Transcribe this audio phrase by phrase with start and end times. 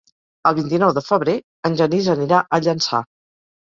[0.51, 1.37] El vint-i-nou de febrer
[1.71, 3.09] en Genís anirà a Llançà.